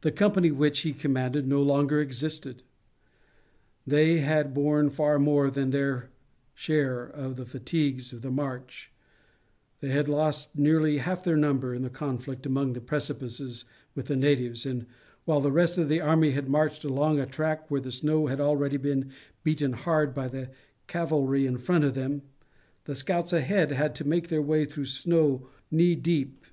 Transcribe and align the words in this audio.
The 0.00 0.10
company 0.10 0.50
which 0.50 0.80
he 0.80 0.92
commanded 0.92 1.46
no 1.46 1.62
longer 1.62 2.00
existed; 2.00 2.64
they 3.86 4.16
had 4.18 4.52
borne 4.52 4.90
far 4.90 5.16
more 5.20 5.48
than 5.48 5.70
their 5.70 6.10
share 6.54 7.06
of 7.06 7.36
the 7.36 7.44
fatigues 7.46 8.12
of 8.12 8.22
the 8.22 8.32
march; 8.32 8.90
they 9.78 9.90
had 9.90 10.08
lost 10.08 10.58
nearly 10.58 10.98
half 10.98 11.22
their 11.22 11.36
number 11.36 11.72
in 11.72 11.82
the 11.82 11.88
conflict 11.88 12.46
among 12.46 12.72
the 12.72 12.80
precipices 12.80 13.64
with 13.94 14.06
the 14.08 14.16
natives, 14.16 14.66
and 14.66 14.86
while 15.24 15.40
the 15.40 15.52
rest 15.52 15.78
of 15.78 15.88
the 15.88 16.00
army 16.00 16.32
had 16.32 16.48
marched 16.48 16.82
along 16.82 17.20
a 17.20 17.24
track 17.26 17.70
where 17.70 17.80
the 17.80 17.92
snow 17.92 18.26
had 18.26 18.40
already 18.40 18.76
been 18.76 19.12
beaten 19.44 19.74
hard 19.74 20.12
by 20.12 20.26
the 20.26 20.50
cavalry 20.88 21.46
in 21.46 21.58
front 21.58 21.84
of 21.84 21.94
them, 21.94 22.22
the 22.86 22.94
scouts 22.96 23.32
ahead 23.32 23.70
had 23.70 23.94
to 23.94 24.04
make 24.04 24.26
their 24.30 24.42
way 24.42 24.64
through 24.64 24.86
snow 24.86 25.46
knee 25.70 25.94
deep. 25.94 26.44